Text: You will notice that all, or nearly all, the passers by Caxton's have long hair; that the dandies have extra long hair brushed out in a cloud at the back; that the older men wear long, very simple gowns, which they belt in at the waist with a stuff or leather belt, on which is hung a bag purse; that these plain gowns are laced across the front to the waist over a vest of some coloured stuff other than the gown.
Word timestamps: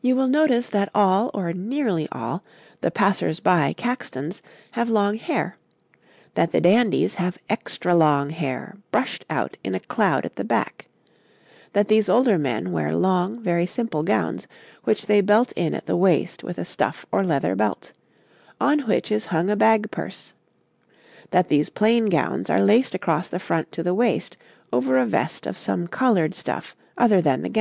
You 0.00 0.14
will 0.14 0.28
notice 0.28 0.68
that 0.68 0.88
all, 0.94 1.28
or 1.34 1.52
nearly 1.52 2.06
all, 2.12 2.44
the 2.80 2.92
passers 2.92 3.40
by 3.40 3.72
Caxton's 3.72 4.40
have 4.78 4.88
long 4.88 5.16
hair; 5.16 5.56
that 6.36 6.52
the 6.52 6.60
dandies 6.60 7.16
have 7.16 7.38
extra 7.50 7.92
long 7.92 8.30
hair 8.30 8.76
brushed 8.92 9.24
out 9.28 9.56
in 9.64 9.74
a 9.74 9.80
cloud 9.80 10.24
at 10.24 10.36
the 10.36 10.44
back; 10.44 10.86
that 11.72 11.88
the 11.88 12.04
older 12.08 12.38
men 12.38 12.70
wear 12.70 12.94
long, 12.94 13.42
very 13.42 13.66
simple 13.66 14.04
gowns, 14.04 14.46
which 14.84 15.06
they 15.06 15.20
belt 15.20 15.50
in 15.56 15.74
at 15.74 15.86
the 15.86 15.96
waist 15.96 16.44
with 16.44 16.56
a 16.56 16.64
stuff 16.64 17.04
or 17.10 17.24
leather 17.24 17.56
belt, 17.56 17.92
on 18.60 18.86
which 18.86 19.10
is 19.10 19.26
hung 19.26 19.50
a 19.50 19.56
bag 19.56 19.90
purse; 19.90 20.34
that 21.32 21.48
these 21.48 21.68
plain 21.68 22.06
gowns 22.06 22.48
are 22.48 22.60
laced 22.60 22.94
across 22.94 23.28
the 23.28 23.40
front 23.40 23.72
to 23.72 23.82
the 23.82 23.92
waist 23.92 24.36
over 24.72 24.98
a 24.98 25.04
vest 25.04 25.48
of 25.48 25.58
some 25.58 25.88
coloured 25.88 26.32
stuff 26.32 26.76
other 26.96 27.20
than 27.20 27.42
the 27.42 27.48
gown. 27.48 27.50